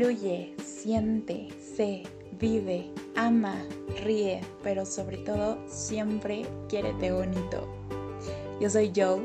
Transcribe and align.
Fluye, 0.00 0.54
siente, 0.64 1.48
sé, 1.76 2.04
vive, 2.40 2.90
ama, 3.16 3.54
ríe, 4.02 4.40
pero 4.62 4.86
sobre 4.86 5.18
todo 5.18 5.58
siempre 5.68 6.46
quiérete 6.70 7.12
bonito. 7.12 7.68
Yo 8.58 8.70
soy 8.70 8.90
Joe 8.96 9.20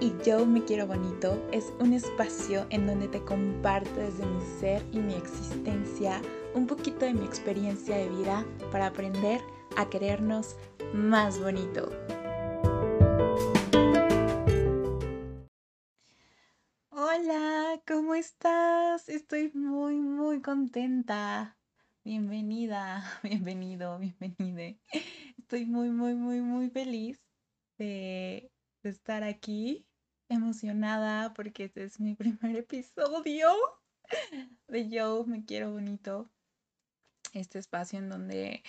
y 0.00 0.12
Yo 0.26 0.44
Me 0.44 0.64
Quiero 0.64 0.88
Bonito 0.88 1.40
es 1.52 1.72
un 1.78 1.92
espacio 1.92 2.66
en 2.70 2.88
donde 2.88 3.06
te 3.06 3.22
comparto 3.22 4.00
desde 4.00 4.26
mi 4.26 4.44
ser 4.58 4.84
y 4.90 4.98
mi 4.98 5.14
existencia 5.14 6.20
un 6.56 6.66
poquito 6.66 7.06
de 7.06 7.14
mi 7.14 7.24
experiencia 7.24 7.96
de 7.96 8.08
vida 8.08 8.44
para 8.72 8.86
aprender 8.86 9.40
a 9.76 9.88
querernos 9.88 10.56
más 10.92 11.40
bonito. 11.40 11.88
Hola, 17.12 17.80
¿cómo 17.88 18.14
estás? 18.14 19.08
Estoy 19.08 19.50
muy, 19.52 19.89
contenta. 20.42 21.56
Bienvenida, 22.04 23.04
bienvenido, 23.22 23.98
bienvenide. 23.98 24.80
Estoy 25.38 25.66
muy, 25.66 25.90
muy, 25.90 26.14
muy, 26.14 26.40
muy 26.40 26.70
feliz 26.70 27.20
de, 27.78 28.50
estar 28.82 29.24
aquí, 29.24 29.86
emocionada 30.28 31.34
porque 31.34 31.64
este 31.64 31.84
es 31.84 32.00
mi 32.00 32.14
primer 32.16 32.56
episodio 32.56 33.50
de 34.68 34.88
Yo 34.88 35.24
Me 35.26 35.44
Quiero 35.44 35.72
Bonito. 35.72 36.30
Este 37.32 37.58
espacio 37.58 37.98
en 37.98 38.08
donde 38.08 38.62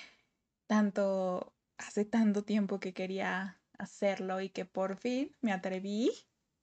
tanto, 0.68 1.54
hace 1.78 2.06
tanto 2.06 2.44
tiempo 2.44 2.80
que 2.80 2.94
quería 2.94 3.60
hacerlo 3.78 4.42
y 4.42 4.50
que 4.50 4.66
por 4.66 4.98
fin 4.98 5.36
me 5.42 5.52
atreví 5.52 6.12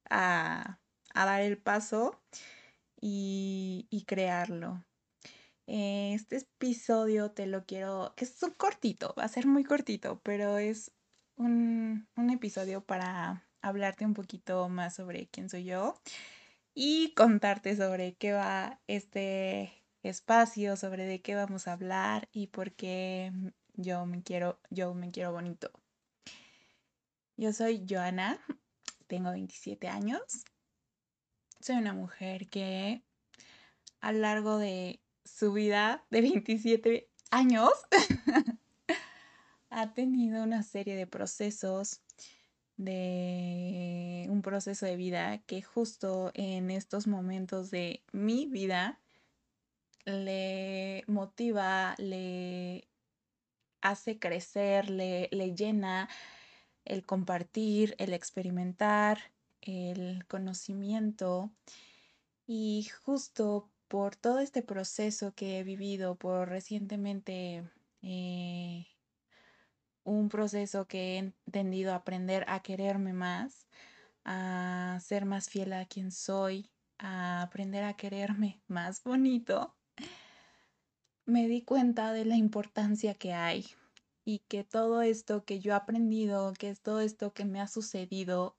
a 0.09 0.79
a 1.13 1.25
dar 1.25 1.41
el 1.41 1.57
paso 1.57 2.21
y, 3.01 4.03
crearlo. 4.07 4.83
Este 5.69 6.37
episodio 6.37 7.31
te 7.31 7.45
lo 7.45 7.65
quiero, 7.65 8.13
que 8.15 8.25
es 8.25 8.41
un 8.43 8.51
cortito, 8.51 9.13
va 9.17 9.25
a 9.25 9.27
ser 9.27 9.45
muy 9.47 9.63
cortito, 9.63 10.19
pero 10.23 10.57
es 10.57 10.91
un, 11.35 12.07
un 12.15 12.29
episodio 12.31 12.81
para 12.83 13.47
hablarte 13.61 14.05
un 14.05 14.13
poquito 14.13 14.67
más 14.69 14.95
sobre 14.95 15.27
quién 15.27 15.49
soy 15.49 15.65
yo 15.65 15.99
y 16.73 17.13
contarte 17.13 17.75
sobre 17.75 18.15
qué 18.15 18.33
va 18.33 18.79
este 18.87 19.71
espacio, 20.03 20.75
sobre 20.75 21.05
de 21.05 21.21
qué 21.21 21.35
vamos 21.35 21.67
a 21.67 21.73
hablar 21.73 22.29
y 22.31 22.47
por 22.47 22.71
qué 22.73 23.31
yo 23.75 24.05
me 24.05 24.23
quiero, 24.23 24.59
yo 24.71 24.93
me 24.95 25.11
quiero 25.11 25.31
bonito. 25.33 25.71
Yo 27.37 27.53
soy 27.53 27.85
Joana, 27.87 28.39
tengo 29.07 29.31
27 29.31 29.87
años 29.87 30.43
soy 31.59 31.75
una 31.75 31.93
mujer 31.93 32.47
que 32.49 33.03
a 33.99 34.11
lo 34.11 34.19
largo 34.19 34.57
de 34.57 35.01
su 35.37 35.53
vida 35.53 36.05
de 36.09 36.21
27 36.21 37.09
años 37.31 37.71
ha 39.69 39.93
tenido 39.93 40.43
una 40.43 40.63
serie 40.63 40.95
de 40.95 41.07
procesos 41.07 42.01
de 42.77 44.25
un 44.29 44.41
proceso 44.41 44.85
de 44.85 44.95
vida 44.95 45.39
que 45.39 45.61
justo 45.61 46.31
en 46.33 46.71
estos 46.71 47.07
momentos 47.07 47.71
de 47.71 48.03
mi 48.13 48.45
vida 48.47 48.99
le 50.05 51.03
motiva, 51.07 51.95
le 51.97 52.87
hace 53.81 54.17
crecer, 54.17 54.89
le, 54.89 55.27
le 55.31 55.53
llena 55.55 56.09
el 56.85 57.05
compartir, 57.05 57.95
el 57.97 58.13
experimentar, 58.13 59.31
el 59.61 60.25
conocimiento. 60.27 61.51
Y 62.47 62.87
justo 63.03 63.69
por 63.89 64.15
todo 64.15 64.39
este 64.39 64.61
proceso 64.61 65.33
que 65.33 65.59
he 65.59 65.63
vivido, 65.63 66.15
por 66.15 66.47
recientemente 66.47 67.67
eh, 68.03 68.87
un 70.03 70.29
proceso 70.29 70.87
que 70.87 71.15
he 71.15 71.17
entendido 71.17 71.93
aprender 71.93 72.45
a 72.47 72.61
quererme 72.61 73.13
más, 73.13 73.67
a 74.23 74.99
ser 75.01 75.25
más 75.25 75.49
fiel 75.49 75.73
a 75.73 75.85
quien 75.85 76.11
soy, 76.11 76.69
a 76.99 77.41
aprender 77.41 77.83
a 77.83 77.95
quererme 77.95 78.61
más 78.67 79.03
bonito, 79.03 79.75
me 81.25 81.47
di 81.47 81.63
cuenta 81.63 82.13
de 82.13 82.25
la 82.25 82.35
importancia 82.35 83.15
que 83.15 83.33
hay 83.33 83.65
y 84.23 84.39
que 84.47 84.63
todo 84.63 85.01
esto 85.01 85.45
que 85.45 85.59
yo 85.59 85.71
he 85.71 85.75
aprendido, 85.75 86.53
que 86.53 86.69
es 86.69 86.81
todo 86.81 87.01
esto 87.01 87.33
que 87.33 87.45
me 87.45 87.59
ha 87.59 87.67
sucedido, 87.67 88.55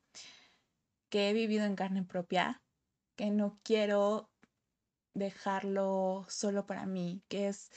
que 1.09 1.31
he 1.31 1.33
vivido 1.33 1.67
en 1.67 1.77
carne 1.77 2.03
propia, 2.03 2.63
que 3.17 3.31
no 3.31 3.61
quiero 3.63 4.31
dejarlo 5.21 6.27
solo 6.29 6.67
para 6.67 6.87
mí, 6.87 7.23
que 7.29 7.49
es 7.49 7.71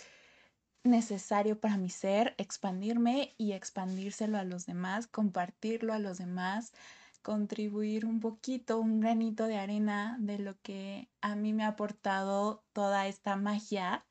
necesario 0.83 1.59
para 1.59 1.77
mi 1.77 1.89
ser 1.89 2.33
expandirme 2.37 3.35
y 3.37 3.53
expandírselo 3.53 4.37
a 4.37 4.43
los 4.43 4.65
demás, 4.65 5.07
compartirlo 5.07 5.93
a 5.93 5.99
los 5.99 6.17
demás, 6.17 6.73
contribuir 7.21 8.05
un 8.05 8.19
poquito, 8.19 8.79
un 8.79 8.99
granito 8.99 9.45
de 9.45 9.57
arena 9.57 10.17
de 10.19 10.39
lo 10.39 10.59
que 10.61 11.09
a 11.21 11.35
mí 11.35 11.53
me 11.53 11.63
ha 11.63 11.69
aportado 11.69 12.63
toda 12.73 13.07
esta 13.07 13.35
magia 13.35 14.05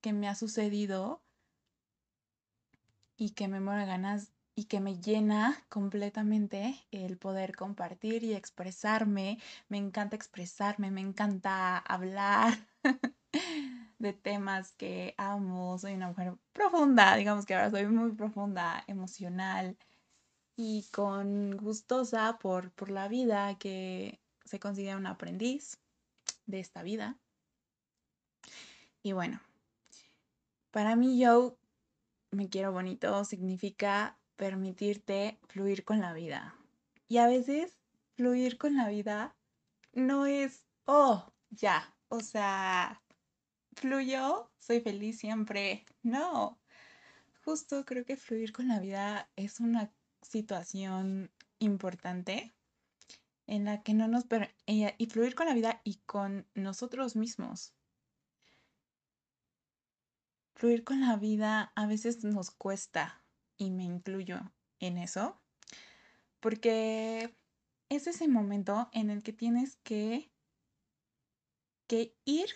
que 0.00 0.12
me 0.12 0.28
ha 0.28 0.34
sucedido 0.34 1.22
y 3.16 3.30
que 3.30 3.48
me 3.48 3.60
muero 3.60 3.86
ganas 3.86 4.32
y 4.58 4.64
que 4.64 4.80
me 4.80 4.98
llena 4.98 5.62
completamente 5.68 6.84
el 6.90 7.16
poder 7.16 7.54
compartir 7.54 8.24
y 8.24 8.34
expresarme. 8.34 9.38
Me 9.68 9.78
encanta 9.78 10.16
expresarme, 10.16 10.90
me 10.90 11.00
encanta 11.00 11.78
hablar 11.78 12.66
de 14.00 14.12
temas 14.14 14.72
que 14.72 15.14
amo. 15.16 15.78
Soy 15.78 15.94
una 15.94 16.08
mujer 16.08 16.34
profunda, 16.52 17.14
digamos 17.14 17.46
que 17.46 17.54
ahora 17.54 17.70
soy 17.70 17.86
muy 17.86 18.10
profunda, 18.16 18.82
emocional 18.88 19.76
y 20.56 20.88
con 20.90 21.56
gustosa 21.56 22.40
por, 22.40 22.72
por 22.72 22.90
la 22.90 23.06
vida 23.06 23.56
que 23.60 24.18
se 24.44 24.58
considera 24.58 24.96
un 24.96 25.06
aprendiz 25.06 25.78
de 26.46 26.58
esta 26.58 26.82
vida. 26.82 27.16
Y 29.04 29.12
bueno, 29.12 29.40
para 30.72 30.96
mí 30.96 31.16
yo 31.16 31.56
me 32.32 32.48
quiero 32.48 32.72
bonito 32.72 33.24
significa 33.24 34.18
permitirte 34.38 35.38
fluir 35.48 35.84
con 35.84 36.00
la 36.00 36.14
vida. 36.14 36.54
Y 37.08 37.18
a 37.18 37.26
veces 37.26 37.76
fluir 38.16 38.56
con 38.56 38.76
la 38.76 38.88
vida 38.88 39.36
no 39.92 40.26
es, 40.26 40.64
oh, 40.86 41.32
ya, 41.50 41.94
o 42.08 42.20
sea, 42.20 43.02
fluyo, 43.74 44.50
soy 44.58 44.80
feliz 44.80 45.18
siempre. 45.18 45.84
No, 46.02 46.58
justo 47.44 47.84
creo 47.84 48.04
que 48.04 48.16
fluir 48.16 48.52
con 48.52 48.68
la 48.68 48.78
vida 48.78 49.28
es 49.36 49.58
una 49.60 49.92
situación 50.22 51.30
importante 51.58 52.54
en 53.46 53.64
la 53.64 53.82
que 53.82 53.92
no 53.92 54.06
nos... 54.06 54.24
Y 54.66 55.06
fluir 55.06 55.34
con 55.34 55.46
la 55.46 55.54
vida 55.54 55.80
y 55.82 55.96
con 56.06 56.46
nosotros 56.54 57.16
mismos. 57.16 57.74
Fluir 60.54 60.84
con 60.84 61.00
la 61.00 61.16
vida 61.16 61.72
a 61.74 61.86
veces 61.86 62.22
nos 62.24 62.50
cuesta 62.52 63.24
y 63.58 63.70
me 63.70 63.84
incluyo 63.84 64.40
en 64.80 64.96
eso, 64.96 65.40
porque 66.40 67.34
es 67.88 68.06
ese 68.06 68.28
momento 68.28 68.88
en 68.92 69.10
el 69.10 69.22
que 69.22 69.32
tienes 69.32 69.76
que, 69.82 70.30
que 71.86 72.16
ir 72.24 72.48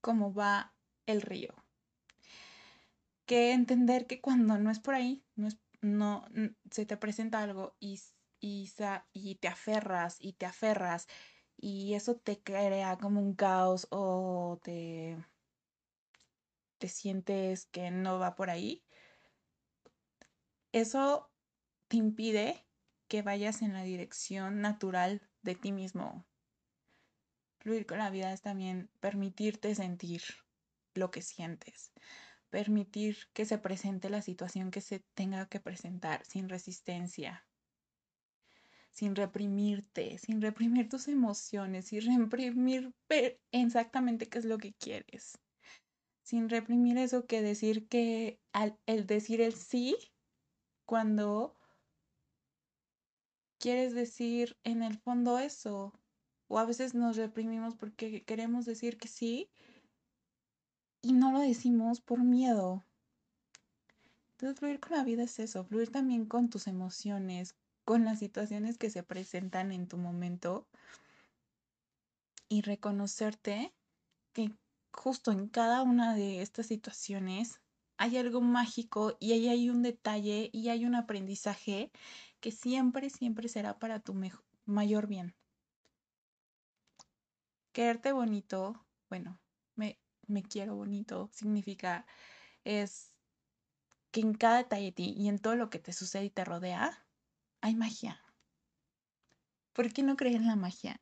como 0.00 0.34
va 0.34 0.74
el 1.06 1.22
río. 1.22 1.54
Que 3.24 3.52
entender 3.52 4.06
que 4.06 4.20
cuando 4.20 4.58
no 4.58 4.70
es 4.70 4.80
por 4.80 4.94
ahí, 4.94 5.22
no, 5.36 5.48
es, 5.48 5.58
no 5.80 6.24
se 6.70 6.86
te 6.86 6.96
presenta 6.96 7.42
algo 7.42 7.76
y, 7.78 8.00
y, 8.40 8.70
y 9.12 9.34
te 9.36 9.48
aferras 9.48 10.16
y 10.18 10.32
te 10.32 10.46
aferras 10.46 11.06
y 11.56 11.94
eso 11.94 12.16
te 12.16 12.40
crea 12.40 12.96
como 12.98 13.20
un 13.20 13.34
caos 13.34 13.86
o 13.90 14.58
te, 14.62 15.18
te 16.78 16.88
sientes 16.88 17.66
que 17.66 17.90
no 17.90 18.18
va 18.18 18.34
por 18.34 18.50
ahí, 18.50 18.84
eso 20.72 21.30
te 21.88 21.96
impide 21.96 22.66
que 23.08 23.22
vayas 23.22 23.62
en 23.62 23.72
la 23.72 23.82
dirección 23.82 24.60
natural 24.60 25.28
de 25.42 25.54
ti 25.54 25.72
mismo. 25.72 26.26
Fluir 27.58 27.86
con 27.86 27.98
la 27.98 28.10
vida 28.10 28.32
es 28.32 28.42
también 28.42 28.90
permitirte 29.00 29.74
sentir 29.74 30.22
lo 30.94 31.10
que 31.10 31.22
sientes, 31.22 31.92
permitir 32.50 33.16
que 33.32 33.46
se 33.46 33.58
presente 33.58 34.10
la 34.10 34.22
situación 34.22 34.70
que 34.70 34.80
se 34.80 35.00
tenga 35.14 35.48
que 35.48 35.60
presentar 35.60 36.24
sin 36.24 36.48
resistencia, 36.48 37.46
sin 38.92 39.14
reprimirte, 39.14 40.18
sin 40.18 40.40
reprimir 40.40 40.88
tus 40.88 41.08
emociones, 41.08 41.86
sin 41.86 42.30
reprimir 42.30 42.92
exactamente 43.52 44.28
qué 44.28 44.38
es 44.38 44.44
lo 44.44 44.58
que 44.58 44.74
quieres, 44.74 45.38
sin 46.22 46.48
reprimir 46.48 46.98
eso 46.98 47.26
que 47.26 47.42
decir 47.42 47.88
que 47.88 48.40
al 48.52 48.78
el 48.86 49.06
decir 49.06 49.40
el 49.40 49.54
sí 49.54 49.96
cuando 50.88 51.54
quieres 53.58 53.92
decir 53.94 54.56
en 54.64 54.82
el 54.82 54.96
fondo 54.96 55.38
eso. 55.38 55.92
O 56.46 56.58
a 56.58 56.64
veces 56.64 56.94
nos 56.94 57.18
reprimimos 57.18 57.74
porque 57.74 58.24
queremos 58.24 58.64
decir 58.64 58.96
que 58.96 59.06
sí 59.06 59.50
y 61.02 61.12
no 61.12 61.30
lo 61.30 61.40
decimos 61.40 62.00
por 62.00 62.24
miedo. 62.24 62.86
Entonces, 64.30 64.58
fluir 64.58 64.80
con 64.80 64.92
la 64.92 65.04
vida 65.04 65.24
es 65.24 65.38
eso, 65.40 65.62
fluir 65.62 65.92
también 65.92 66.24
con 66.24 66.48
tus 66.48 66.66
emociones, 66.66 67.54
con 67.84 68.06
las 68.06 68.20
situaciones 68.20 68.78
que 68.78 68.88
se 68.88 69.02
presentan 69.02 69.72
en 69.72 69.88
tu 69.88 69.98
momento 69.98 70.66
y 72.48 72.62
reconocerte 72.62 73.74
que 74.32 74.56
justo 74.90 75.32
en 75.32 75.48
cada 75.48 75.82
una 75.82 76.14
de 76.14 76.40
estas 76.40 76.64
situaciones 76.64 77.60
hay 77.98 78.16
algo 78.16 78.40
mágico 78.40 79.16
y 79.20 79.32
ahí 79.32 79.48
hay 79.48 79.68
un 79.68 79.82
detalle 79.82 80.50
y 80.52 80.68
hay 80.68 80.86
un 80.86 80.94
aprendizaje 80.94 81.90
que 82.40 82.52
siempre, 82.52 83.10
siempre 83.10 83.48
será 83.48 83.78
para 83.78 84.00
tu 84.00 84.14
mayor 84.64 85.08
bien. 85.08 85.34
Quererte 87.72 88.12
bonito, 88.12 88.86
bueno, 89.10 89.40
me, 89.74 90.00
me 90.26 90.42
quiero 90.42 90.76
bonito, 90.76 91.28
significa 91.32 92.06
es 92.64 93.16
que 94.12 94.20
en 94.20 94.34
cada 94.34 94.58
detalle 94.58 94.86
de 94.86 94.92
ti 94.92 95.14
y 95.16 95.28
en 95.28 95.38
todo 95.38 95.56
lo 95.56 95.68
que 95.68 95.80
te 95.80 95.92
sucede 95.92 96.24
y 96.26 96.30
te 96.30 96.44
rodea, 96.44 97.06
hay 97.60 97.74
magia. 97.74 98.22
¿Por 99.72 99.92
qué 99.92 100.02
no 100.02 100.16
creer 100.16 100.36
en 100.36 100.46
la 100.46 100.56
magia? 100.56 101.00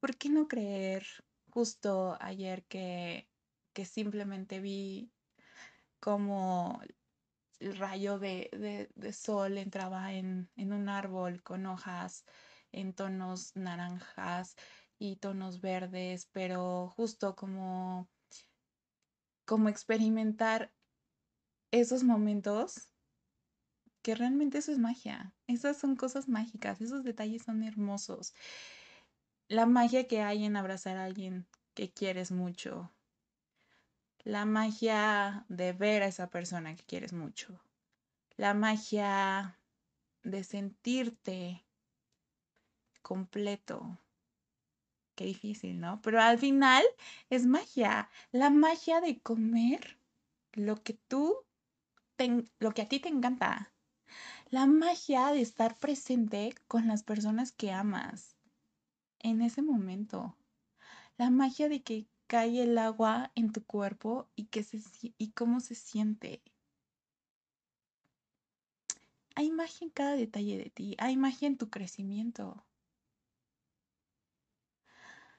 ¿Por 0.00 0.16
qué 0.16 0.28
no 0.28 0.48
creer 0.48 1.06
justo 1.48 2.16
ayer 2.20 2.64
que, 2.66 3.28
que 3.72 3.84
simplemente 3.84 4.60
vi 4.60 5.12
como 6.00 6.80
el 7.60 7.76
rayo 7.76 8.18
de, 8.18 8.88
sol 9.12 9.58
entraba 9.58 10.12
en, 10.14 10.50
en, 10.56 10.72
un 10.72 10.88
árbol 10.88 11.42
con 11.42 11.66
hojas 11.66 12.24
en 12.72 12.94
tonos 12.94 13.54
naranjas 13.54 14.56
y 14.98 15.16
tonos 15.16 15.60
verdes, 15.60 16.28
pero 16.32 16.88
justo 16.88 17.36
como, 17.36 18.08
como 19.44 19.68
experimentar 19.68 20.72
esos 21.70 22.02
momentos 22.02 22.90
que 24.02 24.14
realmente 24.14 24.58
eso 24.58 24.72
es 24.72 24.78
magia. 24.78 25.34
Esas 25.46 25.76
son 25.76 25.96
cosas 25.96 26.28
mágicas, 26.28 26.80
esos 26.80 27.04
detalles 27.04 27.42
son 27.42 27.62
hermosos. 27.62 28.34
La 29.48 29.66
magia 29.66 30.06
que 30.06 30.22
hay 30.22 30.44
en 30.44 30.56
abrazar 30.56 30.96
a 30.96 31.04
alguien 31.04 31.46
que 31.74 31.90
quieres 31.90 32.30
mucho. 32.30 32.90
La 34.24 34.44
magia 34.44 35.46
de 35.48 35.72
ver 35.72 36.02
a 36.02 36.06
esa 36.06 36.28
persona 36.28 36.74
que 36.76 36.84
quieres 36.84 37.12
mucho. 37.12 37.58
La 38.36 38.52
magia 38.52 39.58
de 40.22 40.44
sentirte 40.44 41.64
completo. 43.02 43.98
Qué 45.14 45.24
difícil, 45.24 45.80
¿no? 45.80 46.00
Pero 46.02 46.20
al 46.20 46.38
final 46.38 46.84
es 47.30 47.46
magia. 47.46 48.10
La 48.30 48.50
magia 48.50 49.00
de 49.00 49.20
comer 49.20 49.98
lo 50.52 50.82
que 50.82 50.94
tú, 50.94 51.36
lo 52.58 52.72
que 52.72 52.82
a 52.82 52.88
ti 52.88 53.00
te 53.00 53.08
encanta. 53.08 53.72
La 54.50 54.66
magia 54.66 55.28
de 55.28 55.40
estar 55.40 55.76
presente 55.78 56.54
con 56.68 56.88
las 56.88 57.02
personas 57.02 57.52
que 57.52 57.72
amas 57.72 58.36
en 59.18 59.40
ese 59.42 59.62
momento. 59.62 60.36
La 61.16 61.30
magia 61.30 61.68
de 61.68 61.82
que 61.82 62.06
cae 62.30 62.62
el 62.62 62.78
agua 62.78 63.32
en 63.34 63.50
tu 63.50 63.64
cuerpo 63.64 64.28
y, 64.36 64.44
que 64.44 64.62
se, 64.62 64.78
y 65.18 65.32
cómo 65.32 65.58
se 65.58 65.74
siente. 65.74 66.44
Hay 69.34 69.50
magia 69.50 69.84
en 69.84 69.90
cada 69.90 70.12
detalle 70.12 70.56
de 70.56 70.70
ti, 70.70 70.94
hay 71.00 71.16
magia 71.16 71.48
en 71.48 71.58
tu 71.58 71.70
crecimiento. 71.70 72.64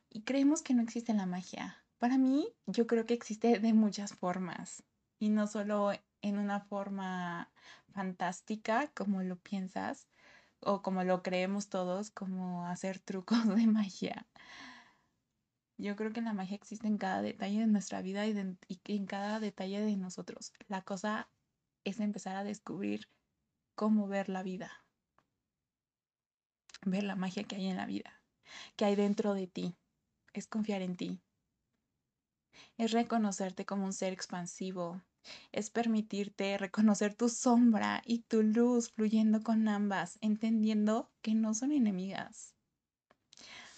Y 0.10 0.24
creemos 0.24 0.62
que 0.62 0.74
no 0.74 0.84
existe 0.84 1.14
la 1.14 1.26
magia. 1.26 1.82
Para 1.98 2.18
mí, 2.18 2.50
yo 2.66 2.88
creo 2.88 3.06
que 3.06 3.14
existe 3.14 3.60
de 3.60 3.72
muchas 3.72 4.14
formas 4.14 4.84
y 5.18 5.30
no 5.30 5.48
solo 5.48 5.94
en 6.22 6.40
una 6.40 6.60
forma 6.60 7.50
fantástica 7.94 8.92
como 8.94 9.24
lo 9.24 9.38
piensas, 9.38 10.10
o 10.60 10.82
como 10.82 11.06
lo 11.06 11.24
creemos 11.24 11.70
todos, 11.70 12.12
como 12.12 12.66
hacer 12.66 13.00
trucos 13.00 13.48
de 13.56 13.66
magia. 13.66 14.28
Yo 15.82 15.96
creo 15.96 16.14
que 16.14 16.22
la 16.22 16.34
magia 16.34 16.56
existe 16.56 16.86
en 16.86 17.00
cada 17.00 17.24
detalle 17.24 17.62
de 17.62 17.66
nuestra 17.66 18.04
vida 18.04 18.28
y, 18.28 18.38
en 18.86 19.06
cada 19.08 19.40
detalle 19.40 19.82
de 19.82 19.98
nosotros. 19.98 20.54
La 20.68 20.84
cosa 20.84 21.28
es 21.84 22.00
empezar 22.00 22.36
a 22.36 22.44
descubrir 22.44 23.10
cómo 23.74 24.08
ver 24.08 24.30
la 24.30 24.44
vida. 24.44 24.86
Ver 26.86 27.04
la 27.04 27.16
magia 27.16 27.46
que 27.46 27.56
hay 27.56 27.66
en 27.66 27.78
la 27.78 27.88
vida, 27.88 28.22
que 28.76 28.86
hay 28.86 28.96
dentro 28.96 29.34
de 29.34 29.48
ti. 29.48 29.76
Es 30.34 30.46
confiar 30.46 30.84
en 30.84 30.96
ti. 30.96 31.20
Es 32.78 32.92
reconocerte 32.92 33.66
como 33.66 33.86
un 33.86 33.94
ser 33.94 34.14
expansivo, 34.14 35.02
es 35.52 35.72
permitirte 35.72 36.60
reconocer 36.60 37.16
tu 37.16 37.28
sombra 37.28 38.04
y 38.06 38.20
tu 38.20 38.44
luz 38.44 38.92
fluyendo 38.92 39.42
con 39.42 39.68
ambas, 39.68 40.20
entendiendo 40.22 41.10
que 41.24 41.34
no 41.34 41.56
son 41.56 41.72
enemigas. 41.72 42.54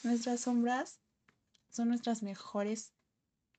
Nuestras 0.04 0.42
sombras 0.42 1.00
son 1.74 1.90
nuestras 1.90 2.24
mejores 2.24 2.94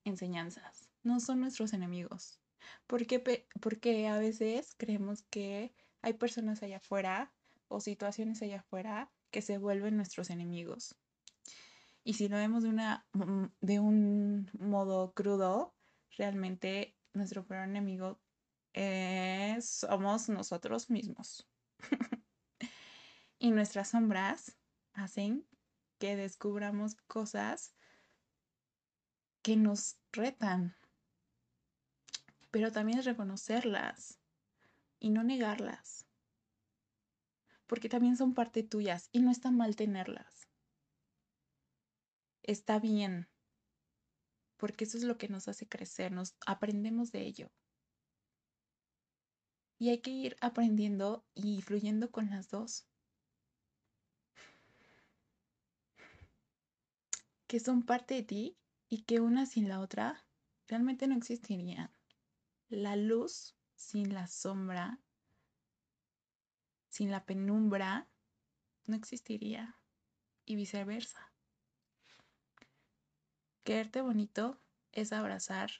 enseñanzas, 0.05 0.89
no 1.03 1.19
son 1.19 1.41
nuestros 1.41 1.73
enemigos. 1.73 2.39
Porque, 2.87 3.47
porque 3.61 4.07
a 4.07 4.17
veces 4.17 4.73
creemos 4.77 5.21
que 5.29 5.75
hay 6.01 6.13
personas 6.13 6.63
allá 6.63 6.77
afuera 6.77 7.33
o 7.67 7.79
situaciones 7.79 8.41
allá 8.41 8.59
afuera 8.59 9.11
que 9.29 9.41
se 9.41 9.57
vuelven 9.57 9.97
nuestros 9.97 10.29
enemigos. 10.29 10.95
Y 12.03 12.13
si 12.13 12.27
lo 12.27 12.37
vemos 12.37 12.63
de, 12.63 12.69
una, 12.69 13.05
mm, 13.13 13.45
de 13.61 13.79
un 13.79 14.49
modo 14.59 15.13
crudo, 15.13 15.75
realmente 16.17 16.95
nuestro 17.13 17.45
peor 17.45 17.67
enemigo 17.67 18.19
somos 19.61 20.29
nosotros 20.29 20.89
mismos. 20.89 21.47
y 23.39 23.51
nuestras 23.51 23.89
sombras 23.89 24.57
hacen 24.93 25.45
que 25.97 26.15
descubramos 26.15 26.95
cosas 27.07 27.74
que 29.45 29.55
nos 29.55 29.99
retan. 30.11 30.75
Pero 32.49 32.71
también 32.71 32.97
es 32.97 33.05
reconocerlas 33.05 34.17
y 34.99 35.11
no 35.11 35.23
negarlas. 35.23 36.07
Porque 37.67 37.87
también 37.87 38.17
son 38.17 38.33
parte 38.33 38.63
tuyas 38.63 39.07
y 39.11 39.19
no 39.19 39.29
está 39.29 39.51
mal 39.51 39.75
tenerlas. 39.75 40.47
Está 42.41 42.79
bien 42.79 43.27
porque 44.57 44.85
eso 44.85 44.97
es 44.97 45.03
lo 45.03 45.19
que 45.19 45.27
nos 45.27 45.47
hace 45.47 45.67
crecer, 45.67 46.11
nos 46.11 46.35
aprendemos 46.47 47.11
de 47.11 47.21
ello. 47.21 47.51
Y 49.77 49.89
hay 49.89 49.99
que 49.99 50.09
ir 50.09 50.37
aprendiendo 50.41 51.23
y 51.35 51.61
fluyendo 51.61 52.09
con 52.09 52.31
las 52.31 52.49
dos. 52.49 52.87
Que 57.45 57.59
son 57.59 57.83
parte 57.83 58.15
de 58.15 58.23
ti 58.23 58.57
y 58.95 59.01
que 59.01 59.19
una 59.19 59.45
sin 59.45 59.67
la 59.67 59.81
otra 59.81 60.25
realmente 60.69 61.05
no 61.05 61.17
existirían. 61.17 61.91
La 62.69 62.95
luz 62.95 63.53
sin 63.75 64.13
la 64.13 64.25
sombra, 64.25 65.01
sin 66.87 67.11
la 67.11 67.25
penumbra, 67.25 68.07
no 68.85 68.95
existiría. 68.95 69.77
Y 70.45 70.55
viceversa. 70.55 71.33
Quererte 73.65 73.99
bonito 73.99 74.61
es 74.93 75.11
abrazar 75.11 75.71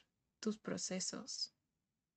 tus 0.41 0.57
procesos, 0.57 1.53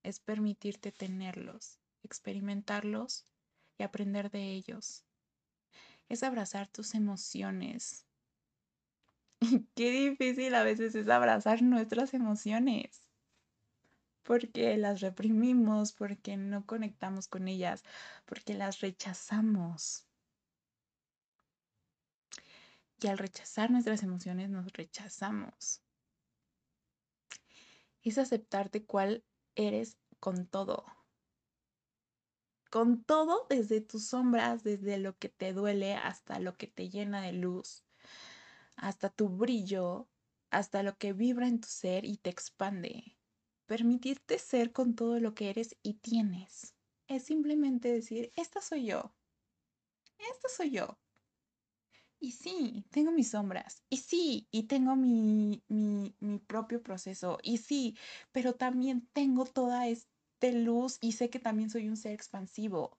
es 0.03 0.19
permitirte 0.19 0.91
tenerlos, 0.91 1.79
experimentarlos 2.03 3.25
y 3.77 3.85
aprender 3.85 4.33
de 4.33 4.51
ellos. 4.51 5.05
Es 6.09 6.25
abrazar 6.25 6.67
tus 6.67 6.97
emociones. 6.97 8.08
qué 9.75 9.91
difícil 9.91 10.55
a 10.55 10.63
veces 10.63 10.95
es 10.95 11.09
abrazar 11.09 11.63
nuestras 11.63 12.15
emociones. 12.15 13.09
Porque 14.23 14.77
las 14.77 15.01
reprimimos, 15.01 15.93
porque 15.93 16.37
no 16.37 16.67
conectamos 16.67 17.29
con 17.29 17.49
ellas, 17.49 17.83
porque 18.27 18.55
las 18.55 18.81
rechazamos. 18.81 20.07
Y 23.01 23.07
al 23.07 23.17
rechazar 23.17 23.71
nuestras 23.71 24.03
emociones 24.03 24.51
nos 24.51 24.73
rechazamos. 24.73 25.83
Es 28.03 28.19
aceptarte 28.19 28.85
cuál 28.85 29.25
eres 29.55 29.99
con 30.21 30.47
todo. 30.47 30.85
Con 32.71 33.03
todo, 33.03 33.47
desde 33.49 33.81
tus 33.81 34.09
sombras, 34.09 34.63
desde 34.63 34.99
lo 34.99 35.17
que 35.17 35.31
te 35.31 35.53
duele 35.55 35.95
hasta 35.95 36.39
lo 36.39 36.57
que 36.59 36.67
te 36.67 36.91
llena 36.91 37.23
de 37.23 37.33
luz, 37.33 37.88
hasta 38.79 39.11
tu 39.11 39.29
brillo, 39.29 40.09
hasta 40.51 40.83
lo 40.83 40.97
que 40.99 41.13
vibra 41.13 41.49
en 41.49 41.61
tu 41.61 41.69
ser 41.69 42.05
y 42.05 42.17
te 42.17 42.31
expande. 42.31 43.17
Permitirte 43.67 44.39
ser 44.39 44.73
con 44.73 44.95
todo 44.95 45.21
lo 45.21 45.35
que 45.35 45.51
eres 45.51 45.77
y 45.83 45.95
tienes. 45.95 46.75
Es 47.07 47.25
simplemente 47.25 47.93
decir, 47.93 48.33
esta 48.37 48.61
soy 48.61 48.87
yo. 48.87 49.15
Esta 50.19 50.49
soy 50.49 50.71
yo 50.71 50.99
Y 52.21 52.33
sí, 52.33 52.85
tengo 52.91 53.13
mis 53.13 53.31
sombras. 53.31 53.83
Y 53.91 53.99
sí, 53.99 54.49
y 54.51 54.65
tengo 54.65 54.97
mi, 54.97 55.63
mi, 55.69 56.15
mi 56.21 56.39
propio 56.39 56.83
proceso. 56.83 57.39
Y 57.43 57.59
sí, 57.59 57.97
pero 58.33 58.55
también 58.55 59.09
tengo 59.13 59.45
toda 59.45 59.87
esta 59.89 60.51
luz 60.53 60.99
y 61.01 61.13
sé 61.13 61.31
que 61.31 61.39
también 61.39 61.71
soy 61.71 61.89
un 61.89 61.97
ser 61.97 62.13
expansivo. 62.13 62.99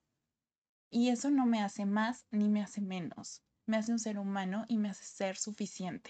Y 0.92 1.10
eso 1.10 1.32
no 1.32 1.46
me 1.46 1.62
hace 1.62 1.86
más 1.86 2.28
ni 2.32 2.50
me 2.50 2.62
hace 2.62 2.82
menos. 2.82 3.44
Me 3.70 3.78
hace 3.78 3.92
un 3.92 4.00
ser 4.00 4.18
humano 4.18 4.66
y 4.68 4.80
me 4.80 4.90
hace 4.90 5.04
ser 5.04 5.38
suficiente. 5.38 6.10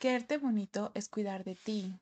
Quererte 0.00 0.38
bonito 0.38 0.90
es 0.94 1.08
cuidar 1.08 1.44
de 1.44 1.54
ti, 1.54 2.00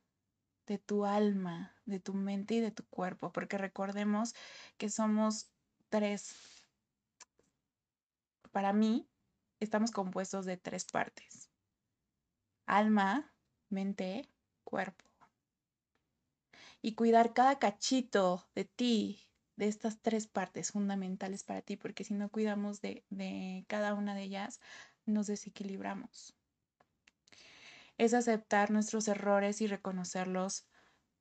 de 0.66 0.78
tu 0.78 1.04
alma, 1.04 1.76
de 1.84 2.00
tu 2.00 2.14
mente 2.14 2.54
y 2.54 2.60
de 2.60 2.70
tu 2.70 2.82
cuerpo, 2.86 3.30
porque 3.30 3.58
recordemos 3.58 4.34
que 4.78 4.88
somos 4.88 5.50
tres 5.90 6.34
para 8.52 8.72
mí, 8.72 9.06
estamos 9.60 9.90
compuestos 9.90 10.46
de 10.46 10.56
tres 10.56 10.86
partes. 10.86 11.50
Alma, 12.64 13.34
mente, 13.68 14.30
cuerpo. 14.64 15.04
Y 16.80 16.94
cuidar 16.94 17.34
cada 17.34 17.58
cachito 17.58 18.48
de 18.54 18.64
ti, 18.64 19.28
de 19.56 19.68
estas 19.68 20.00
tres 20.00 20.26
partes 20.26 20.72
fundamentales 20.72 21.44
para 21.44 21.62
ti, 21.62 21.76
porque 21.76 22.04
si 22.04 22.14
no 22.14 22.28
cuidamos 22.28 22.80
de, 22.80 23.04
de 23.10 23.64
cada 23.68 23.94
una 23.94 24.14
de 24.14 24.22
ellas, 24.22 24.60
nos 25.06 25.26
desequilibramos. 25.26 26.34
Es 27.96 28.14
aceptar 28.14 28.70
nuestros 28.70 29.06
errores 29.08 29.60
y 29.60 29.66
reconocerlos 29.66 30.66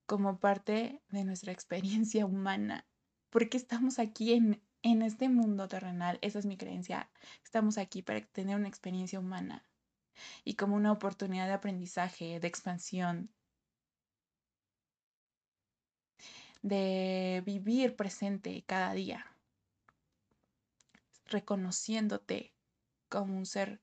como 0.06 0.40
parte 0.40 1.02
de 1.10 1.24
nuestra 1.24 1.52
experiencia 1.52 2.26
humana, 2.26 2.88
porque 3.30 3.58
estamos 3.58 4.00
aquí 4.00 4.34
en, 4.34 4.62
en 4.82 5.02
este 5.02 5.30
mundo 5.30 5.68
terrenal, 5.68 6.20
esa 6.22 6.40
es 6.40 6.46
mi 6.46 6.58
creencia, 6.58 7.10
estamos 7.44 7.78
aquí 7.78 8.02
para 8.02 8.22
tener 8.22 8.56
una 8.56 8.68
experiencia 8.68 9.20
humana 9.20 9.66
y 10.44 10.56
como 10.56 10.76
una 10.76 10.92
oportunidad 10.92 11.48
de 11.48 11.54
aprendizaje, 11.54 12.40
de 12.40 12.48
expansión, 12.48 13.30
de 16.64 17.44
vivir 17.46 17.96
presente 17.96 18.64
cada 18.66 18.94
día, 18.94 19.38
reconociéndote 21.26 22.56
como 23.10 23.38
un 23.38 23.46
ser 23.46 23.80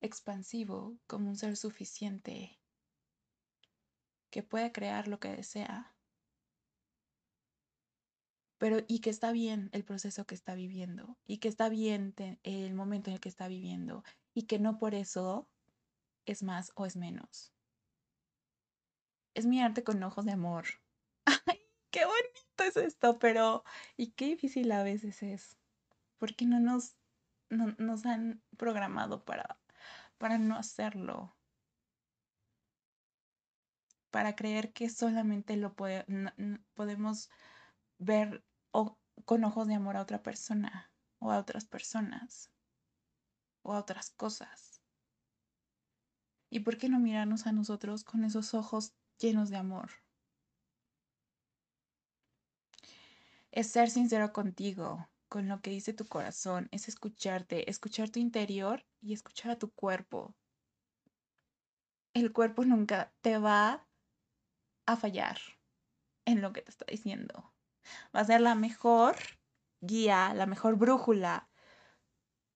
expansivo, 0.00 0.98
como 1.06 1.28
un 1.28 1.36
ser 1.36 1.56
suficiente, 1.56 2.58
que 4.30 4.42
puede 4.42 4.72
crear 4.72 5.06
lo 5.06 5.20
que 5.20 5.28
desea 5.28 5.94
pero 8.58 8.78
y 8.88 9.00
que 9.00 9.10
está 9.10 9.32
bien 9.32 9.70
el 9.72 9.84
proceso 9.84 10.26
que 10.26 10.34
está 10.34 10.54
viviendo 10.54 11.16
y 11.26 11.38
que 11.38 11.48
está 11.48 11.68
bien 11.68 12.14
el 12.42 12.74
momento 12.74 13.08
en 13.10 13.14
el 13.14 13.20
que 13.20 13.28
está 13.28 13.48
viviendo 13.48 14.02
y 14.34 14.42
que 14.42 14.58
no 14.58 14.78
por 14.78 14.94
eso 14.94 15.48
es 16.26 16.42
más 16.42 16.72
o 16.74 16.84
es 16.84 16.96
menos. 16.96 17.52
Es 19.34 19.46
mirarte 19.46 19.84
con 19.84 20.02
ojos 20.02 20.24
de 20.24 20.32
amor. 20.32 20.66
¡Ay, 21.46 21.60
qué 21.90 22.04
bonito 22.04 22.64
es 22.64 22.76
esto! 22.76 23.18
Pero, 23.18 23.64
y 23.96 24.12
qué 24.12 24.26
difícil 24.26 24.70
a 24.72 24.82
veces 24.82 25.22
es, 25.22 25.58
porque 26.18 26.46
no 26.46 26.60
nos, 26.60 26.96
no, 27.50 27.74
nos 27.78 28.06
han 28.06 28.42
programado 28.56 29.24
para, 29.24 29.60
para 30.18 30.38
no 30.38 30.56
hacerlo 30.56 31.38
para 34.10 34.34
creer 34.34 34.72
que 34.72 34.88
solamente 34.88 35.56
lo 35.56 35.74
podemos 35.74 37.30
ver 37.98 38.44
o 38.70 38.98
con 39.24 39.44
ojos 39.44 39.68
de 39.68 39.74
amor 39.74 39.96
a 39.96 40.02
otra 40.02 40.22
persona 40.22 40.90
o 41.18 41.30
a 41.30 41.38
otras 41.38 41.64
personas 41.64 42.50
o 43.62 43.74
a 43.74 43.78
otras 43.78 44.10
cosas. 44.10 44.80
¿Y 46.50 46.60
por 46.60 46.78
qué 46.78 46.88
no 46.88 46.98
mirarnos 46.98 47.46
a 47.46 47.52
nosotros 47.52 48.04
con 48.04 48.24
esos 48.24 48.54
ojos 48.54 48.94
llenos 49.18 49.50
de 49.50 49.58
amor? 49.58 49.90
Es 53.50 53.68
ser 53.70 53.90
sincero 53.90 54.32
contigo, 54.32 55.08
con 55.28 55.48
lo 55.48 55.60
que 55.60 55.70
dice 55.70 55.92
tu 55.92 56.06
corazón, 56.06 56.68
es 56.70 56.88
escucharte, 56.88 57.70
escuchar 57.70 58.10
tu 58.10 58.20
interior 58.20 58.84
y 59.00 59.12
escuchar 59.12 59.52
a 59.52 59.58
tu 59.58 59.70
cuerpo. 59.70 60.34
El 62.14 62.32
cuerpo 62.32 62.64
nunca 62.64 63.12
te 63.20 63.38
va 63.38 63.86
a 64.86 64.96
fallar 64.96 65.38
en 66.24 66.40
lo 66.40 66.52
que 66.52 66.62
te 66.62 66.70
está 66.70 66.86
diciendo 66.88 67.52
va 68.14 68.20
a 68.20 68.24
ser 68.24 68.40
la 68.40 68.54
mejor 68.54 69.16
guía, 69.80 70.34
la 70.34 70.46
mejor 70.46 70.76
brújula 70.76 71.48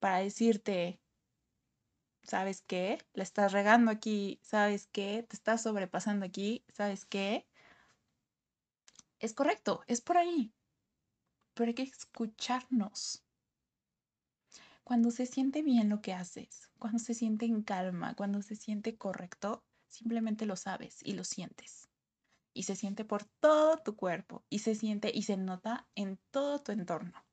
para 0.01 0.19
decirte, 0.19 1.01
¿sabes 2.23 2.63
qué? 2.63 2.99
Le 3.15 3.23
estás 3.23 3.53
regando 3.53 3.91
aquí, 3.91 4.41
¿sabes 4.43 4.87
qué? 4.87 5.25
Te 5.29 5.37
estás 5.37 5.63
sobrepasando 5.63 6.27
aquí, 6.27 6.65
¿sabes 6.73 7.05
qué? 7.05 7.47
Es 9.21 9.33
correcto, 9.35 9.83
es 9.87 10.01
por 10.01 10.17
ahí. 10.19 10.53
Pero 11.55 11.69
hay 11.69 11.75
que 11.75 11.83
escucharnos. 11.83 13.23
Cuando 14.85 15.11
se 15.11 15.27
siente 15.27 15.63
bien 15.63 15.89
lo 15.89 16.01
que 16.01 16.13
haces, 16.13 16.71
cuando 16.79 16.99
se 16.99 17.15
siente 17.15 17.47
en 17.47 17.63
calma, 17.63 18.15
cuando 18.15 18.43
se 18.43 18.57
siente 18.57 18.97
correcto, 18.97 19.65
simplemente 19.89 20.47
lo 20.47 20.57
sabes 20.57 21.01
y 21.05 21.13
lo 21.13 21.25
sientes 21.25 21.89
y 22.55 22.65
se 22.65 22.77
siente 22.77 23.05
por 23.05 23.25
todo 23.25 23.79
tu 23.79 23.97
cuerpo 23.97 24.45
y 24.51 24.61
se 24.61 24.75
siente 24.75 25.11
y 25.13 25.23
se 25.23 25.37
nota 25.37 25.87
en 25.95 26.19
todo 26.31 26.59
tu 26.61 26.73
entorno. 26.73 27.25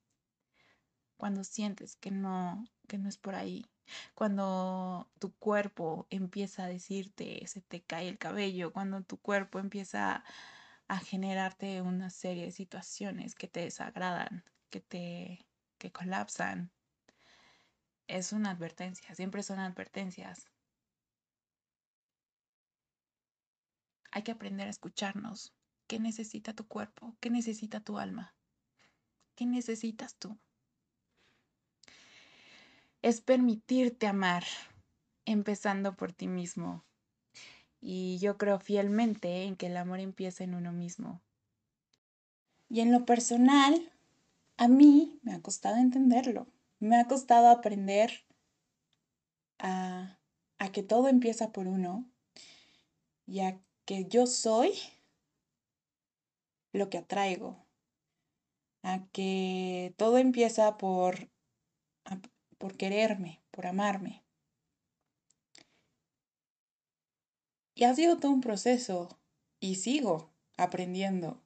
Cuando 1.16 1.44
sientes 1.44 1.96
que 1.96 2.10
no, 2.10 2.64
que 2.88 2.96
no 2.96 3.08
es 3.08 3.18
por 3.18 3.34
ahí, 3.34 3.66
cuando 4.14 5.10
tu 5.18 5.34
cuerpo 5.34 6.06
empieza 6.10 6.64
a 6.64 6.68
decirte, 6.68 7.46
se 7.46 7.60
te 7.60 7.82
cae 7.82 8.08
el 8.08 8.18
cabello, 8.18 8.72
cuando 8.72 9.02
tu 9.02 9.18
cuerpo 9.18 9.58
empieza 9.58 10.16
a 10.16 10.24
generarte 10.98 11.82
una 11.82 12.10
serie 12.10 12.44
de 12.44 12.52
situaciones 12.52 13.34
que 13.34 13.48
te 13.48 13.60
desagradan, 13.60 14.44
que 14.70 14.80
te 14.80 15.46
que 15.78 15.90
colapsan, 15.90 16.70
es 18.06 18.32
una 18.32 18.50
advertencia, 18.50 19.14
siempre 19.14 19.42
son 19.42 19.58
advertencias. 19.60 20.50
Hay 24.10 24.22
que 24.22 24.32
aprender 24.32 24.66
a 24.66 24.70
escucharnos. 24.70 25.54
¿Qué 25.86 25.98
necesita 25.98 26.52
tu 26.52 26.66
cuerpo? 26.66 27.16
¿Qué 27.20 27.30
necesita 27.30 27.80
tu 27.80 27.98
alma? 27.98 28.34
¿Qué 29.36 29.46
necesitas 29.46 30.16
tú? 30.16 30.38
Es 33.00 33.20
permitirte 33.20 34.06
amar, 34.06 34.44
empezando 35.24 35.96
por 35.96 36.12
ti 36.12 36.28
mismo. 36.28 36.84
Y 37.80 38.18
yo 38.18 38.36
creo 38.36 38.58
fielmente 38.58 39.44
en 39.44 39.56
que 39.56 39.66
el 39.66 39.76
amor 39.76 40.00
empieza 40.00 40.44
en 40.44 40.54
uno 40.54 40.72
mismo. 40.72 41.20
Y 42.68 42.80
en 42.80 42.92
lo 42.92 43.04
personal, 43.04 43.90
a 44.56 44.68
mí 44.68 45.18
me 45.22 45.32
ha 45.32 45.40
costado 45.40 45.76
entenderlo. 45.76 46.46
Me 46.78 46.96
ha 46.96 47.06
costado 47.06 47.48
aprender 47.48 48.24
a, 49.58 50.18
a 50.58 50.72
que 50.72 50.82
todo 50.82 51.08
empieza 51.08 51.52
por 51.52 51.66
uno 51.66 52.04
y 53.26 53.40
a 53.40 53.60
que 53.84 54.06
yo 54.06 54.26
soy 54.26 54.72
lo 56.72 56.90
que 56.90 56.98
atraigo, 56.98 57.64
a 58.82 59.06
que 59.12 59.94
todo 59.96 60.18
empieza 60.18 60.76
por, 60.78 61.28
por 62.58 62.76
quererme, 62.76 63.40
por 63.50 63.66
amarme. 63.66 64.22
Y 67.74 67.84
ha 67.84 67.94
sido 67.94 68.18
todo 68.18 68.32
un 68.32 68.40
proceso 68.40 69.20
y 69.58 69.76
sigo 69.76 70.32
aprendiendo, 70.56 71.42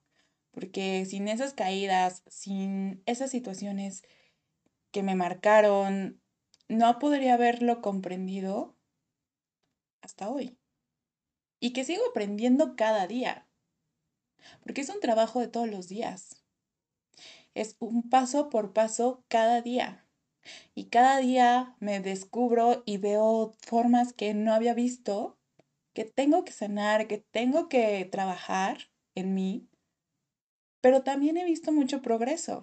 porque 0.51 1.05
sin 1.05 1.27
esas 1.27 1.53
caídas, 1.53 2.23
sin 2.27 3.01
esas 3.05 3.31
situaciones 3.31 4.03
que 4.91 5.03
me 5.03 5.15
marcaron, 5.15 6.21
no 6.67 6.99
podría 6.99 7.35
haberlo 7.35 7.81
comprendido 7.81 8.75
hasta 10.01 10.29
hoy 10.29 10.57
y 11.59 11.73
que 11.73 11.83
sigo 11.83 12.03
aprendiendo 12.09 12.75
cada 12.75 13.07
día, 13.07 13.47
porque 14.61 14.81
es 14.81 14.89
un 14.89 14.99
trabajo 14.99 15.39
de 15.39 15.47
todos 15.47 15.67
los 15.67 15.87
días. 15.87 16.43
Es 17.55 17.75
un 17.79 18.09
paso 18.09 18.49
por 18.49 18.73
paso 18.73 19.23
cada 19.29 19.61
día. 19.61 20.05
Y 20.75 20.85
cada 20.85 21.17
día 21.17 21.75
me 21.79 21.99
descubro 22.01 22.83
y 22.85 22.97
veo 22.97 23.53
formas 23.65 24.13
que 24.13 24.35
no 24.35 24.53
había 24.53 24.75
visto, 24.75 25.39
que 25.95 26.03
tengo 26.03 26.43
que 26.43 26.51
sanar, 26.51 27.07
que 27.07 27.17
tengo 27.17 27.69
que 27.69 28.05
trabajar 28.05 28.89
en 29.15 29.33
mí, 29.33 29.69
pero 30.81 31.03
también 31.03 31.37
he 31.37 31.45
visto 31.45 31.71
mucho 31.71 32.01
progreso. 32.01 32.61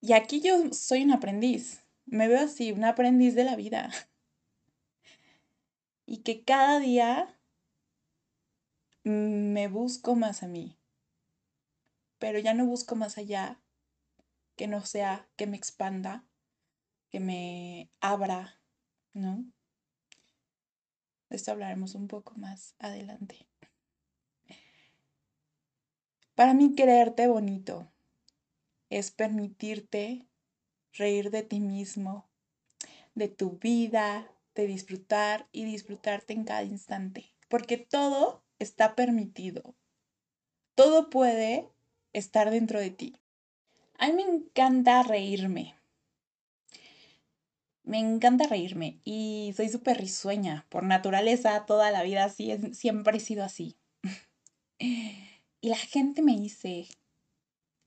Y 0.00 0.12
aquí 0.12 0.40
yo 0.40 0.72
soy 0.72 1.02
un 1.02 1.10
aprendiz, 1.10 1.84
me 2.06 2.28
veo 2.28 2.40
así, 2.40 2.70
un 2.70 2.84
aprendiz 2.84 3.34
de 3.34 3.44
la 3.44 3.56
vida. 3.56 3.90
y 6.06 6.18
que 6.18 6.44
cada 6.44 6.78
día 6.78 7.36
me 9.02 9.66
busco 9.66 10.14
más 10.14 10.44
a 10.44 10.46
mí, 10.46 10.78
pero 12.20 12.38
ya 12.38 12.54
no 12.54 12.66
busco 12.66 12.94
más 12.94 13.18
allá, 13.18 13.60
que 14.54 14.68
no 14.68 14.86
sea 14.86 15.28
que 15.34 15.48
me 15.48 15.56
expanda, 15.56 16.24
que 17.10 17.18
me 17.18 17.90
abra, 18.00 18.60
¿no? 19.12 19.44
De 21.32 21.36
esto 21.36 21.50
hablaremos 21.50 21.94
un 21.94 22.08
poco 22.08 22.34
más 22.36 22.74
adelante. 22.78 23.46
Para 26.34 26.52
mí 26.52 26.74
creerte 26.74 27.26
bonito 27.26 27.90
es 28.90 29.12
permitirte 29.12 30.28
reír 30.92 31.30
de 31.30 31.42
ti 31.42 31.60
mismo, 31.60 32.28
de 33.14 33.28
tu 33.28 33.52
vida, 33.52 34.30
de 34.54 34.66
disfrutar 34.66 35.48
y 35.52 35.64
disfrutarte 35.64 36.34
en 36.34 36.44
cada 36.44 36.64
instante, 36.64 37.32
porque 37.48 37.78
todo 37.78 38.44
está 38.58 38.94
permitido. 38.94 39.74
Todo 40.74 41.08
puede 41.08 41.66
estar 42.12 42.50
dentro 42.50 42.78
de 42.78 42.90
ti. 42.90 43.16
A 43.96 44.08
mí 44.08 44.12
me 44.12 44.22
encanta 44.24 45.02
reírme. 45.02 45.81
Me 47.84 47.98
encanta 47.98 48.46
reírme 48.46 49.00
y 49.04 49.52
soy 49.56 49.68
súper 49.68 49.98
risueña. 49.98 50.66
Por 50.68 50.84
naturaleza, 50.84 51.66
toda 51.66 51.90
la 51.90 52.02
vida 52.02 52.24
así, 52.24 52.52
siempre 52.72 53.16
he 53.16 53.20
sido 53.20 53.44
así. 53.44 53.76
y 54.78 55.68
la 55.68 55.76
gente 55.76 56.22
me 56.22 56.36
dice, 56.36 56.86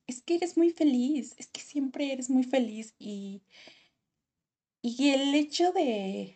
es 0.08 0.22
que 0.22 0.36
eres 0.36 0.58
muy 0.58 0.72
feliz, 0.72 1.36
es 1.38 1.48
que 1.48 1.62
siempre 1.62 2.12
eres 2.12 2.30
muy 2.30 2.44
feliz 2.44 2.94
y, 3.00 3.42
y 4.82 5.10
el 5.10 5.34
hecho 5.34 5.72
de 5.72 6.36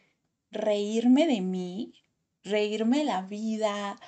reírme 0.51 1.27
de 1.27 1.41
mí, 1.41 1.93
reírme 2.43 2.99
de 2.99 3.03
la 3.03 3.21
vida, 3.21 3.99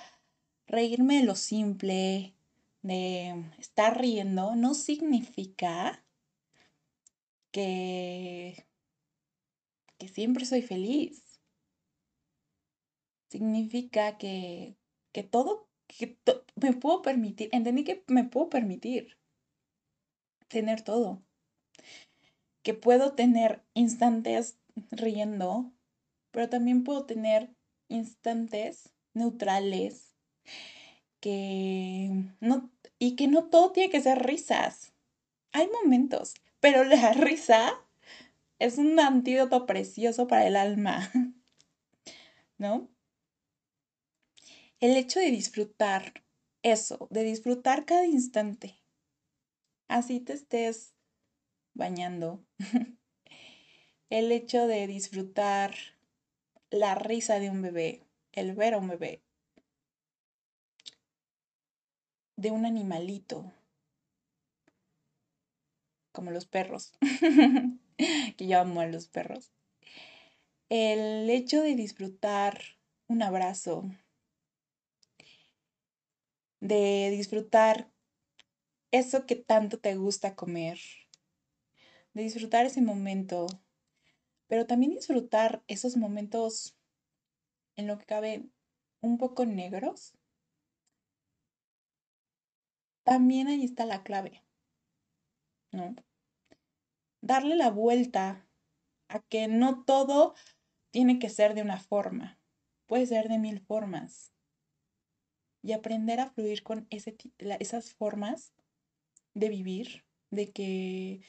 reírme 0.66 1.18
de 1.18 1.24
lo 1.24 1.36
simple, 1.36 2.34
de 2.82 3.46
estar 3.60 4.00
riendo, 4.00 4.56
no 4.56 4.74
significa 4.74 6.04
que, 7.52 8.66
que 10.02 10.08
siempre 10.08 10.46
soy 10.46 10.64
feliz. 10.64 11.22
Significa 13.30 14.18
que, 14.18 14.76
que 15.12 15.22
todo, 15.22 15.70
que 15.86 16.18
me 16.56 16.74
puedo 16.74 17.04
permitir, 17.04 17.50
entendí 17.52 17.84
que 17.84 18.04
me 18.08 18.24
puedo 18.24 18.50
permitir 18.50 19.16
tener 20.48 20.82
todo. 20.82 21.22
Que 22.64 22.74
puedo 22.74 23.14
tener 23.14 23.64
instantes 23.76 24.58
riendo, 24.90 25.72
pero 26.32 26.50
también 26.50 26.84
puedo 26.84 27.06
tener 27.06 27.52
instantes 27.88 28.90
neutrales 29.14 30.16
que 31.20 32.10
no 32.40 32.72
y 32.98 33.16
que 33.16 33.28
no 33.28 33.50
todo 33.50 33.72
tiene 33.72 33.92
que 33.92 34.02
ser 34.02 34.18
risas. 34.26 34.94
Hay 35.52 35.70
momentos, 35.84 36.34
pero 36.60 36.84
la 36.86 37.14
risa 37.14 37.86
es 38.62 38.78
un 38.78 39.00
antídoto 39.00 39.66
precioso 39.66 40.28
para 40.28 40.46
el 40.46 40.56
alma. 40.56 41.12
¿No? 42.60 42.92
El 44.80 44.96
hecho 44.98 45.20
de 45.20 45.32
disfrutar 45.32 46.24
eso, 46.62 47.08
de 47.10 47.24
disfrutar 47.24 47.86
cada 47.86 48.06
instante, 48.06 48.80
así 49.88 50.20
te 50.20 50.34
estés 50.34 50.94
bañando. 51.74 52.46
El 54.10 54.32
hecho 54.32 54.68
de 54.68 54.88
disfrutar 54.88 55.74
la 56.70 56.96
risa 56.96 57.40
de 57.40 57.50
un 57.50 57.62
bebé, 57.62 58.04
el 58.34 58.54
ver 58.54 58.74
a 58.74 58.78
un 58.78 58.90
bebé, 58.90 59.24
de 62.36 62.52
un 62.52 62.66
animalito, 62.66 63.54
como 66.12 66.30
los 66.30 66.46
perros, 66.46 66.92
que 68.38 68.48
yo 68.48 68.60
amo 68.60 68.82
a 68.82 68.88
los 68.88 69.08
perros. 69.08 69.52
El 70.70 71.30
hecho 71.30 71.62
de 71.62 71.76
disfrutar 71.76 72.62
un 73.08 73.22
abrazo, 73.24 73.90
de 76.62 77.10
disfrutar 77.12 77.92
eso 78.92 79.26
que 79.26 79.36
tanto 79.36 79.80
te 79.80 79.96
gusta 79.96 80.36
comer, 80.36 80.80
de 82.14 82.24
disfrutar 82.24 82.66
ese 82.66 82.82
momento, 82.82 83.48
pero 84.48 84.66
también 84.66 84.94
disfrutar 84.94 85.64
esos 85.68 85.98
momentos 85.98 86.78
en 87.76 87.88
lo 87.88 87.98
que 87.98 88.06
cabe 88.06 88.46
un 89.02 89.18
poco 89.18 89.46
negros. 89.46 90.14
También 93.04 93.48
ahí 93.48 93.66
está 93.66 93.86
la 93.86 94.04
clave, 94.04 94.44
¿no? 95.72 95.96
Darle 97.32 97.56
la 97.56 97.70
vuelta 97.70 98.46
a 99.08 99.22
que 99.22 99.48
no 99.48 99.86
todo 99.86 100.36
tiene 100.92 101.18
que 101.18 101.30
ser 101.30 101.54
de 101.54 101.62
una 101.62 101.80
forma, 101.80 102.42
puede 102.88 103.06
ser 103.06 103.30
de 103.30 103.40
mil 103.40 103.62
formas. 103.62 104.34
Y 105.64 105.72
aprender 105.72 106.20
a 106.20 106.30
fluir 106.30 106.62
con 106.62 106.88
esas 106.90 107.94
formas 107.94 108.52
de 109.34 109.48
vivir, 109.48 110.04
de 110.30 110.52
que 110.52 111.22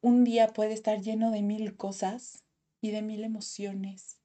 un 0.00 0.22
día 0.22 0.52
puede 0.52 0.72
estar 0.72 1.00
lleno 1.00 1.32
de 1.32 1.42
mil 1.42 1.76
cosas 1.76 2.44
y 2.80 2.92
de 2.92 3.02
mil 3.02 3.24
emociones 3.24 4.20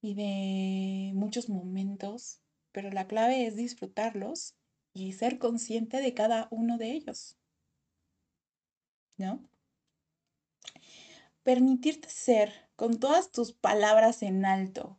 y 0.00 0.14
de 0.14 1.12
muchos 1.12 1.50
momentos, 1.50 2.40
pero 2.72 2.90
la 2.90 3.06
clave 3.06 3.46
es 3.46 3.54
disfrutarlos 3.54 4.54
y 4.94 5.12
ser 5.12 5.38
consciente 5.38 6.00
de 6.00 6.14
cada 6.14 6.48
uno 6.50 6.78
de 6.78 6.92
ellos. 6.92 7.36
¿No? 9.18 9.51
Permitirte 11.42 12.08
ser 12.08 12.52
con 12.76 12.98
todas 12.98 13.30
tus 13.32 13.52
palabras 13.52 14.22
en 14.22 14.44
alto. 14.44 14.98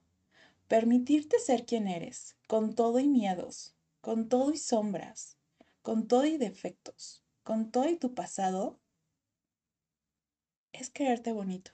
Permitirte 0.67 1.39
ser 1.39 1.65
quien 1.65 1.87
eres, 1.87 2.37
con 2.47 2.75
todo 2.75 2.99
y 2.99 3.07
miedos, 3.07 3.75
con 4.01 4.29
todo 4.29 4.51
y 4.51 4.57
sombras, 4.57 5.37
con 5.81 6.07
todo 6.07 6.25
y 6.25 6.37
defectos 6.37 7.23
con 7.43 7.71
todo 7.71 7.89
y 7.89 7.97
tu 7.97 8.13
pasado, 8.13 8.79
es 10.71 10.89
quererte 10.89 11.31
bonito. 11.31 11.71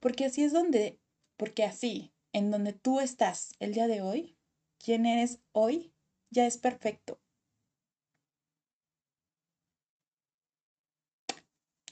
Porque 0.00 0.26
así 0.26 0.42
es 0.42 0.52
donde, 0.52 0.98
porque 1.36 1.64
así, 1.64 2.12
en 2.32 2.50
donde 2.50 2.72
tú 2.72 3.00
estás 3.00 3.54
el 3.60 3.72
día 3.72 3.86
de 3.86 4.02
hoy, 4.02 4.36
quien 4.78 5.06
eres 5.06 5.38
hoy, 5.52 5.94
ya 6.30 6.46
es 6.46 6.58
perfecto. 6.58 7.21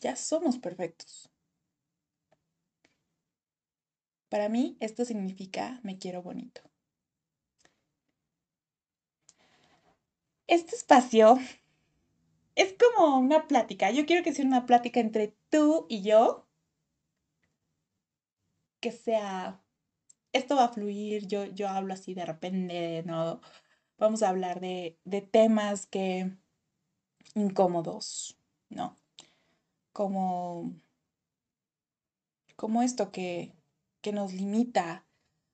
Ya 0.01 0.17
somos 0.17 0.59
perfectos. 0.59 1.31
Para 4.31 4.49
mí 4.49 4.77
esto 4.81 5.05
significa 5.05 5.81
me 5.83 5.99
quiero 5.99 6.23
bonito. 6.23 6.63
Este 10.47 10.75
espacio 10.75 11.39
es 12.55 12.75
como 12.75 13.19
una 13.19 13.47
plática. 13.47 13.91
Yo 13.91 14.07
quiero 14.07 14.23
que 14.25 14.33
sea 14.33 14.45
una 14.45 14.67
plática 14.67 15.01
entre 15.01 15.35
tú 15.51 15.87
y 15.89 16.03
yo. 16.03 16.47
Que 18.81 18.93
sea, 18.93 19.63
esto 20.33 20.57
va 20.57 20.65
a 20.65 20.73
fluir, 20.73 21.27
yo, 21.27 21.45
yo 21.45 21.69
hablo 21.69 21.93
así 21.95 22.15
de 22.15 22.25
repente, 22.25 23.03
¿no? 23.05 23.41
Vamos 23.99 24.23
a 24.23 24.31
hablar 24.31 24.61
de, 24.61 24.99
de 25.05 25.21
temas 25.21 25.87
que 25.87 26.33
incómodos, 27.35 28.39
¿no? 28.71 28.97
Como, 29.93 30.75
como 32.57 32.83
esto 32.83 33.11
que, 33.11 33.53
que 34.01 34.13
nos 34.13 34.33
limita, 34.33 35.07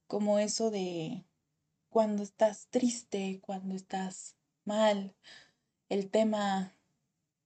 como 0.06 0.38
eso 0.38 0.70
de 0.70 1.24
cuando 1.88 2.22
estás 2.22 2.68
triste, 2.68 3.40
cuando 3.40 3.74
estás 3.74 4.36
mal, 4.64 5.14
el 5.88 6.10
tema 6.10 6.76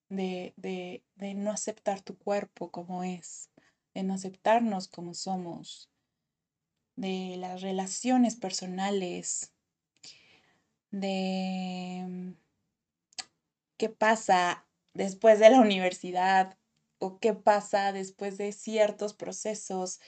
de, 0.08 1.04
no 1.36 1.52
aceptar 1.52 2.00
tu 2.00 2.18
cuerpo 2.18 2.70
como 2.70 3.04
es, 3.04 3.50
de 3.94 4.02
no 4.02 4.14
aceptarnos 4.14 4.88
como 4.88 5.14
somos, 5.14 5.90
de 6.96 7.36
las 7.38 7.62
relaciones 7.62 8.36
personales, 8.36 9.52
de 10.90 12.34
qué 13.76 13.88
pasa 13.88 14.66
después 14.92 15.38
de 15.38 15.50
la 15.50 15.60
universidad 15.60 16.58
o 17.00 17.18
qué 17.18 17.34
pasa 17.34 17.92
después 17.92 18.38
de 18.38 18.52
ciertos 18.52 19.14
procesos, 19.14 20.00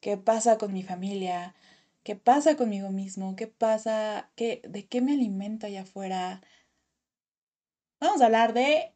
qué 0.00 0.16
pasa 0.16 0.58
con 0.58 0.72
mi 0.72 0.82
familia, 0.82 1.54
qué 2.04 2.16
pasa 2.16 2.56
conmigo 2.56 2.90
mismo, 2.90 3.36
qué 3.36 3.48
pasa, 3.48 4.30
qué, 4.36 4.62
de 4.68 4.86
qué 4.88 5.02
me 5.02 5.12
alimento 5.12 5.66
allá 5.66 5.82
afuera. 5.82 6.42
Vamos 8.00 8.22
a 8.22 8.26
hablar 8.26 8.54
de 8.54 8.94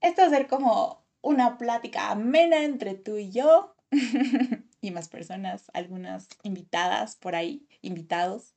esto 0.00 0.22
va 0.22 0.28
a 0.28 0.30
ser 0.30 0.48
como 0.48 1.06
una 1.20 1.58
plática 1.58 2.10
amena 2.10 2.64
entre 2.64 2.94
tú 2.94 3.16
y 3.16 3.30
yo 3.30 3.76
y 4.80 4.90
más 4.90 5.08
personas, 5.08 5.70
algunas 5.74 6.28
invitadas 6.42 7.16
por 7.16 7.36
ahí, 7.36 7.68
invitados. 7.82 8.54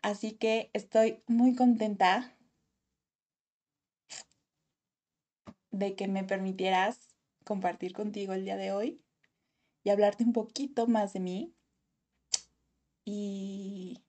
Así 0.00 0.32
que 0.32 0.70
estoy 0.72 1.22
muy 1.26 1.54
contenta 1.54 2.34
de 5.72 5.96
que 5.96 6.06
me 6.06 6.22
permitieras 6.22 7.08
compartir 7.44 7.92
contigo 7.92 8.32
el 8.34 8.44
día 8.44 8.56
de 8.56 8.72
hoy 8.72 9.02
y 9.82 9.90
hablarte 9.90 10.22
un 10.22 10.32
poquito 10.32 10.86
más 10.86 11.12
de 11.12 11.20
mí 11.20 11.54
y, 13.04 14.04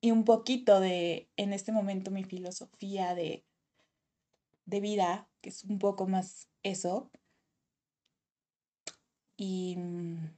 y 0.00 0.10
un 0.10 0.24
poquito 0.24 0.80
de, 0.80 1.30
en 1.36 1.52
este 1.52 1.72
momento, 1.72 2.10
mi 2.10 2.24
filosofía 2.24 3.14
de, 3.14 3.46
de 4.66 4.80
vida, 4.80 5.28
que 5.40 5.48
es 5.48 5.64
un 5.64 5.78
poco 5.78 6.06
más 6.06 6.48
eso. 6.62 7.10
Y 9.36 9.76
mm, 9.76 10.36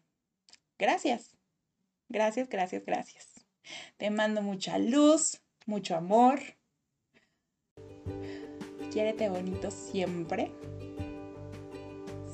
gracias, 0.78 1.36
gracias, 2.08 2.48
gracias, 2.48 2.84
gracias. 2.84 3.46
Te 3.96 4.10
mando 4.10 4.42
mucha 4.42 4.78
luz, 4.78 5.42
mucho 5.66 5.96
amor. 5.96 6.40
Quiérete 8.96 9.28
bonito 9.28 9.70
siempre. 9.70 10.50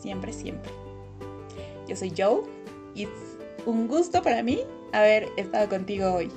Siempre, 0.01 0.33
siempre. 0.33 0.70
Yo 1.88 1.96
soy 1.96 2.12
Joe 2.16 2.42
y 2.94 3.03
es 3.03 3.09
un 3.66 3.88
gusto 3.88 4.22
para 4.22 4.44
mí 4.44 4.61
haber 4.92 5.29
estado 5.37 5.68
contigo 5.68 6.12
hoy. 6.12 6.31